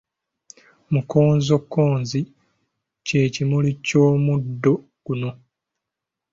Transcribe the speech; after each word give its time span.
Mukonzokonzi 0.93 2.21
kye 3.05 3.21
kimuli 3.33 3.71
ky’omuddo 3.85 4.73
guno. 5.05 5.29